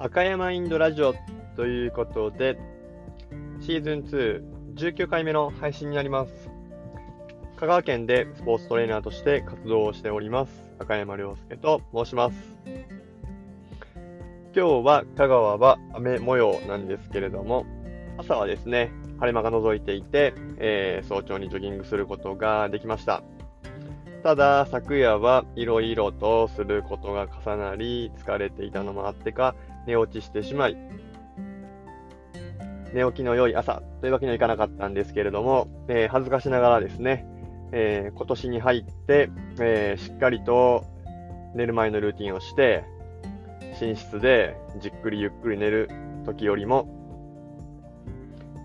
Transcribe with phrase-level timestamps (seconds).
[0.00, 1.12] 赤山インドラジオ
[1.56, 2.56] ということで、
[3.60, 4.42] シーズン2、
[4.76, 6.48] 19回目の配信になります。
[7.56, 10.52] 香川県でスポーツトレーナーとして活動をしております。
[10.78, 12.36] 赤山良介と申します。
[14.54, 17.66] 今日は香川は雨模様なんですけれども、
[18.18, 23.24] 朝はですね、晴れ間が覗いていて、えー、早朝にジョギングすることができました。
[24.22, 29.54] ただ、昨夜はいろいろとすることが重なり、疲れていたのもあってか、
[29.88, 30.76] 寝落ちしてしまい、
[32.92, 37.26] 寝起きの良い朝というわけにはいかなかったんですけれども、えー、恥ずかしながらですね、
[37.72, 40.84] えー、今年に入って、えー、しっかりと
[41.54, 42.84] 寝る前のルーティンをして、
[43.80, 45.88] 寝室でじっくりゆっくり寝る
[46.26, 46.86] 時よりも、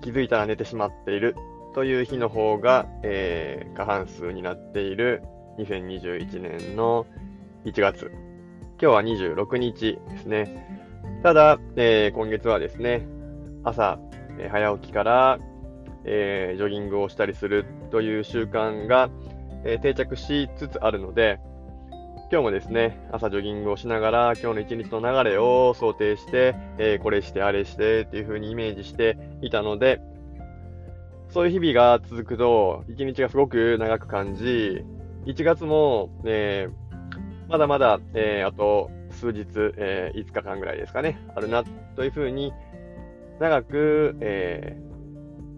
[0.01, 1.37] 気づいたら寝てしまっている
[1.73, 5.23] という日の方が、え、過半数になっている
[5.57, 7.05] 2021年の
[7.63, 8.11] 1月。
[8.81, 10.82] 今日は26日ですね。
[11.23, 13.07] ただ、えー、今月はですね、
[13.63, 13.97] 朝、
[14.37, 15.39] えー、早起きから、
[16.03, 19.09] えー、ジョギングをしたりするという習慣が、
[19.63, 21.39] え定着しつつあるので、
[22.29, 30.01] 今日もですね、朝ジョギングをしながら、今日の一日の流れを想定して、えこれして、あれしてっていう風にイメージしていたので、
[31.29, 34.83] そういう日々が続くと、一日がすごく長く感じ、
[35.25, 36.67] 1月も、え
[37.47, 38.91] まだまだ、えあと
[39.23, 39.45] 数日、
[39.77, 41.63] えー、5日間ぐらいですかね、あるな
[41.95, 42.51] というふうに、
[43.39, 44.77] 長く、え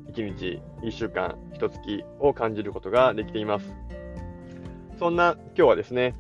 [0.08, 3.76] ー、1日、1週間、1月を感じることができています。
[5.00, 6.14] そんな今日はですね、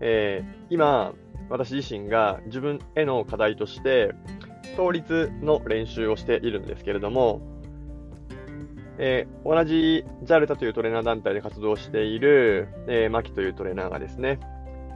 [0.00, 1.12] えー、今、
[1.50, 4.14] 私自身が自分への課題として、
[4.74, 7.42] 倒立の練習をしているんですけれども、
[8.96, 14.40] えー、同じ JALTA というトレーナー団体で活動している、えー、マキというトレーナーがですね、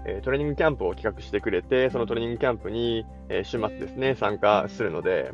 [0.05, 5.33] えトレーニングキャンプを企画してくれて、そのトレーニングキャンプに、え週末ですね、参加するので、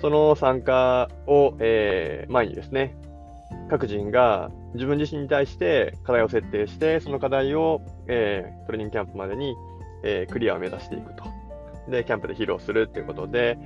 [0.00, 2.96] その参加を、え前にですね、
[3.68, 9.56] 各人が自分自身に対して課題を設定して、その課題を、えトレーニングキャンプまでに、
[10.02, 11.24] えクリアを目指していくと。
[11.90, 13.58] で、キャンプで披露するっていうことで、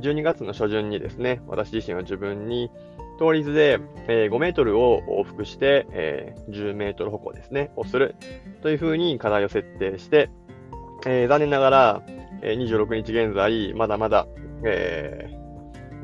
[0.00, 2.70] 12月の初旬にですね、私自身は自分に
[3.18, 8.16] 倒立で、え、5メートルを往復して、え、10メートル歩行ですね、をする
[8.62, 10.30] というふうに課題を設定して、
[11.06, 12.02] え、残念ながら、
[12.42, 14.26] えー、26日現在、まだまだ、
[14.64, 15.30] え、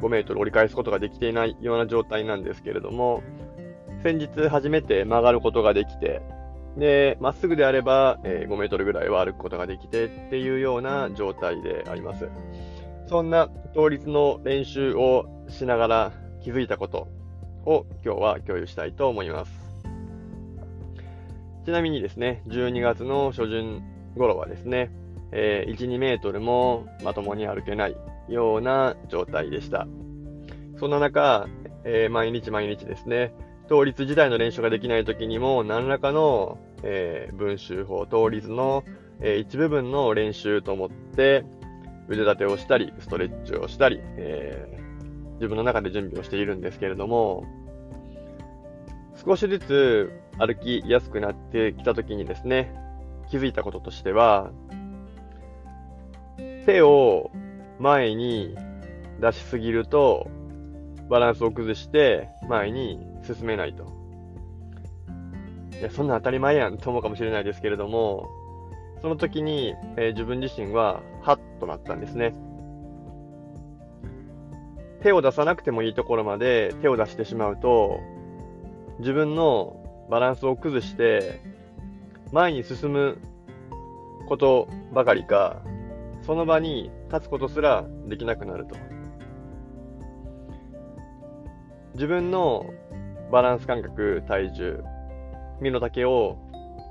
[0.00, 3.22] 5メートル折り返すことができていないような状態なんですけれども、
[4.02, 6.22] 先日初めて曲がることができて、
[6.76, 12.28] で、まっすぐであれば、え、5メートルぐらいは歩くことができてっていうような状態であります。
[13.08, 16.12] そんな倒立の練習をしながら
[16.48, 17.08] 気づいたこと
[17.66, 19.52] を今日は共有したいと思います。
[21.66, 23.82] ちなみにですね、12月の初旬
[24.16, 24.90] 頃はですね、
[25.30, 27.96] えー、1、2メートルもまともに歩けない
[28.30, 29.86] ような状態でした。
[30.80, 31.46] そんな中、
[31.84, 33.34] えー、毎日毎日ですね、
[33.68, 38.84] 倒立自体の練習ができない時にも何らかの、えー、文集法、倒立の、
[39.20, 41.44] えー、一部分の練習と思って
[42.08, 44.88] 腕立てをしたり、ストレッチをしたり、えー、
[45.38, 47.44] 自分の中で準備をしているんですけれども、
[49.24, 52.74] 少しずつ歩きやすくなってきたときにですね、
[53.30, 54.50] 気づいたこととしては、
[56.66, 57.30] 手を
[57.78, 58.56] 前に
[59.20, 60.28] 出しすぎると、
[61.08, 63.86] バランスを崩して前に進めないと。
[65.78, 68.28] いや、そんな当たり前やんと思うかもしれないですけれども、
[69.00, 72.34] その時に、えー、自分自身は、ハッとなったんですね。
[75.02, 78.00] 手を出さなくてもいいところまで手を出してしまうと、
[78.98, 79.76] 自分の
[80.10, 81.40] バランスを崩して、
[82.32, 83.18] 前に進む
[84.28, 85.62] ことばかりか、
[86.22, 88.76] その場に立つことすらできなくなると。
[91.94, 92.66] 自分の
[93.30, 94.82] バランス感覚、体重、
[95.60, 96.38] 身の丈を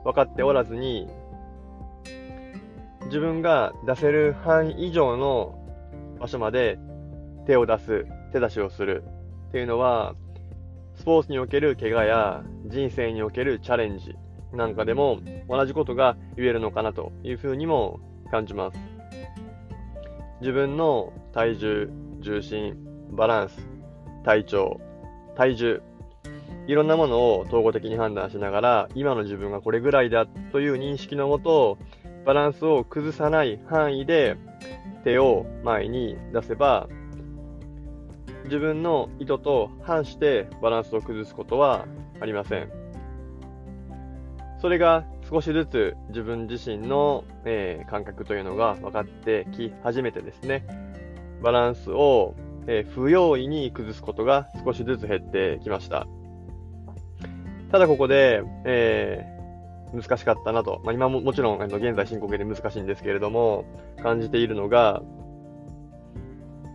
[0.03, 1.07] 分かっておらずに、
[3.05, 5.57] 自分が出せる範囲以上の
[6.19, 6.77] 場所まで
[7.47, 9.03] 手を出す、手出しをする
[9.49, 10.13] っていうのは、
[10.95, 14.15] スポーツにおける怪我や人生におけるチャレンジ
[14.53, 17.99] なんかでも同じことが言えるのかなというふうにも
[18.31, 18.77] 感じます。
[20.41, 21.89] 自分の体重、
[22.19, 22.75] 重心、
[23.11, 23.57] バランス、
[24.23, 24.79] 体調、
[25.35, 25.81] 体重、
[26.67, 31.77] いろんなものを統合的に判断しながら、今の自分がこれぐらいだという認識のもと、
[32.25, 34.35] バランスを崩さない範囲で
[35.05, 36.89] 手を前に出せば、
[38.47, 41.85] 自分の意図と反してバランスを崩すことは
[42.19, 42.69] ありません。
[44.59, 50.65] それが少しずつ自分自身の、えー、感覚というのが分かってき始めてですね、
[51.43, 52.35] バランスを、
[52.65, 56.07] えー、不用意に崩すことが少しずつ減ってきました。
[57.71, 63.65] ただここで、えー、難しかったなと、まあ、今ももちろんあの現在進行形で難しいんですけれども、
[64.01, 65.03] 感じているのが、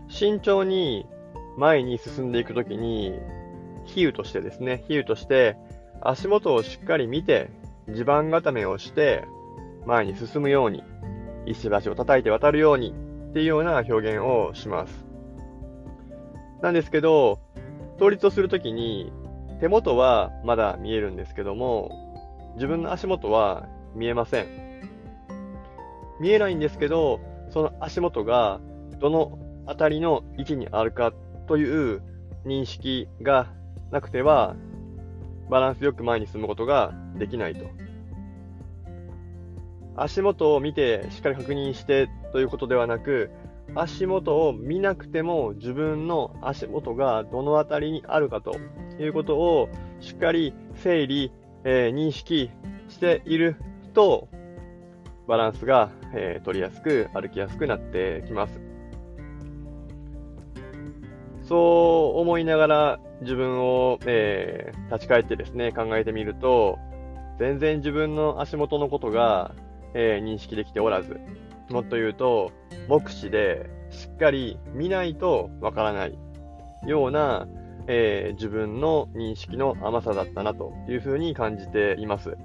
[0.09, 1.07] 慎重に
[1.57, 3.19] 前に進んでいくときに、
[3.85, 5.57] 比喩としてですね、比喩として
[6.01, 7.51] 足元をしっかり見て、
[7.89, 9.25] 地盤固めをして、
[9.87, 10.83] 前に進むように、
[11.47, 12.95] 石橋を叩いて渡るように
[13.31, 15.05] っていうような表現をします。
[16.61, 17.41] なんですけど、
[17.99, 19.13] 倒立をするときに、
[19.61, 21.91] 手元はまだ見えるんですけども、
[22.55, 24.47] 自分の足元は見えません。
[26.21, 27.21] 見えないんですけど、
[27.51, 28.61] その足元が
[29.01, 31.13] どの辺りの位置にあるか
[31.47, 32.03] という
[32.45, 33.49] 認識が
[33.91, 34.57] なくては、
[35.51, 37.67] バランスよく前に進むことができないと。
[39.97, 43.31] 足元を見てしっかり確認してということではなく、
[43.75, 48.57] 足元を見なくても自分の足元がどの辺りにあるかと
[48.99, 49.69] いうことを
[50.01, 51.33] しっかり整理、
[51.65, 52.51] えー、認識
[52.89, 53.57] している
[53.95, 54.29] と、
[55.29, 58.72] バランスが、えー、取りやすく、歩きやすくなってきます。
[61.53, 66.79] そう思いながら自分を、えー、立ち返ってですね、考えてみると、
[67.39, 69.55] 全然自分の足元のことが、
[69.93, 71.21] えー、認識できておらず、
[71.69, 72.53] もっと言うと、
[72.89, 76.19] 目視でしっかり見ないとわからない
[76.87, 77.47] ような、
[77.87, 82.39] えー、自分の認識の甘さだったなというふうに感じています。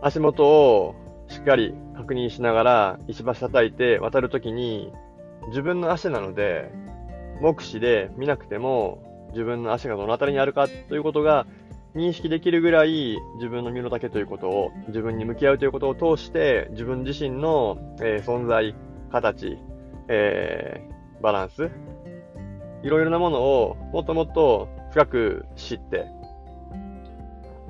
[0.00, 0.94] 足元を
[1.28, 4.94] しっかり確認しながら石橋叩いて渡るときに
[5.48, 6.70] 自分の足なので
[7.40, 11.46] 目視で見なくても自分の足がどの辺りにあるかということが
[11.94, 18.74] 認識できるぐらい自分の身の丈ということを自分に向き合うということを通して自分自身の、えー、存在、
[19.10, 19.58] 形、
[20.08, 21.70] えー、バランス、
[22.82, 26.06] いろいろなものをもっともっと深く知って、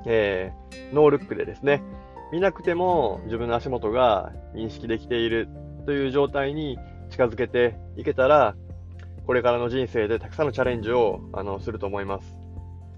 [0.05, 1.81] えー、ノールックでですね、
[2.33, 5.47] 見なくても自分の足元が認識できている
[5.85, 6.77] という状態に
[7.17, 8.55] 近づけていけたら、
[9.25, 12.37] これからの人生でたくさんのチャレンジをあのすると思います。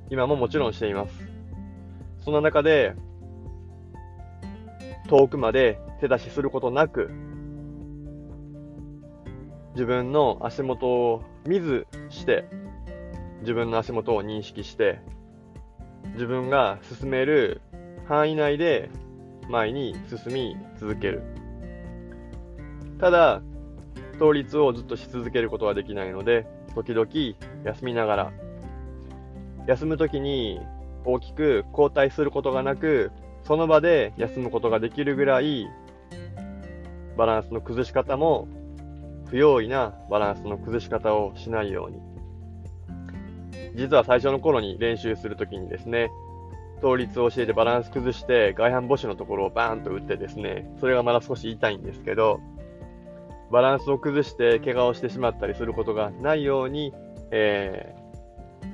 [0.10, 1.14] 今ももちろんしています。
[2.26, 2.96] そんな中で、
[5.08, 7.10] 遠くまで手出しすることなく、
[9.76, 12.44] 自分の足元を見ずして、
[13.40, 15.00] 自分の足元を認識して、
[16.16, 17.62] 自分が進める
[18.06, 18.90] 範囲内で
[19.50, 21.24] 前に進み続ける。
[23.00, 23.42] ただ、
[24.20, 26.46] 倒立をずっとし続けることはできないので、
[26.76, 27.08] 時々
[27.64, 28.32] 休みながら
[29.70, 30.60] 休むときに
[31.06, 33.12] 大きく交代することがなく、
[33.44, 35.68] その場で休むことができるぐらい、
[37.18, 38.48] バランスの崩し方も、
[39.28, 42.00] 不用意なバランスの崩し方をしないように。
[43.76, 46.10] 実は最初の頃に練習するときにですね、
[46.82, 52.40] 倒立を教えてバランス崩して外反母趾のところをバーンと打ってですね、それがまだ少し痛いんですけど、
[53.52, 56.94] バランスを崩して怪我をしてしまったりすることがないように、
[57.32, 57.96] え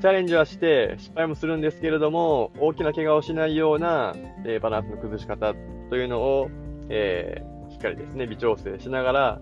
[0.02, 4.14] チャレンジはして失敗もするんですけれども、大きな怪我をしないような、
[4.46, 5.54] えー、バランスの崩し方
[5.90, 6.50] というのを、
[6.90, 9.42] えー、しっかりですね、微調整しながら、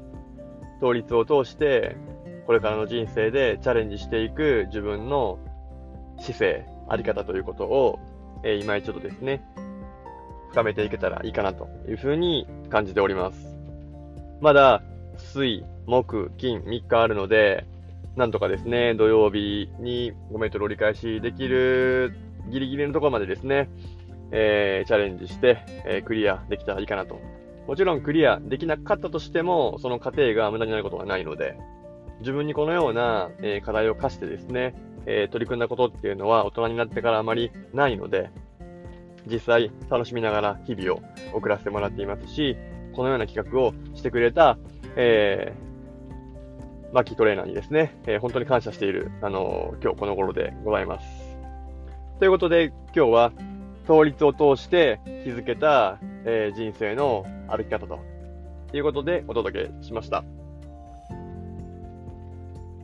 [0.79, 1.97] 倒立を通して、
[2.45, 5.39] これからの人生でチャレンジしていく自分の
[6.19, 7.99] 姿勢、あり方ということを、
[8.43, 9.41] え、今一度ですね、
[10.51, 13.57] 深めていけたらいいかなというふうに感じております。
[14.39, 14.83] まだ、
[15.23, 17.65] 水、木、金、3日あるので、
[18.15, 22.13] なんとかですね、土曜日に5メートル折り返しできる
[22.49, 23.69] ギリギリのところまでですね、
[24.31, 27.19] えー、チャレンジして、えー、クリアできたらいいかなと。
[27.67, 31.57] もちろんクリアできなかったとしても、その過程が無駄になることがないので、
[32.19, 34.75] 自分にこのような、えー、課題を課してですね、
[35.05, 38.29] え取り組んだことっていうのは大人になってからあまりないので、
[39.27, 41.01] 実際楽しみながら日々を
[41.33, 42.57] 送らせてもらっていますし、
[42.93, 44.57] このような企画をしてくれた、
[44.95, 51.05] えー、マッキートレーナーにですね、えー、本当に感謝している、あのー、今日この頃でございます。
[52.19, 53.31] ということで、今日は、
[53.87, 57.99] 倒立を通して気づけた、えー、人生の歩き方と
[58.73, 60.23] いうことでお届けしました。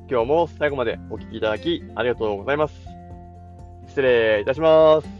[0.09, 2.73] 今日も最後までお聴きいただきありがとうございます。
[3.87, 5.18] 失礼いたします。